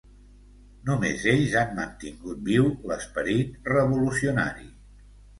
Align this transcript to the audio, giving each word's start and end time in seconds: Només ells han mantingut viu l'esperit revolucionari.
Només 0.85 1.25
ells 1.33 1.51
han 1.59 1.75
mantingut 1.79 2.39
viu 2.47 2.65
l'esperit 2.91 3.69
revolucionari. 3.75 4.65